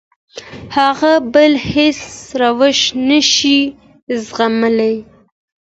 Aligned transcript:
هغه 0.77 1.11
بل 1.33 1.51
هېڅ 1.73 1.99
روش 2.41 2.79
نه 3.07 3.19
شي 3.33 3.57
زغملی. 4.23 4.95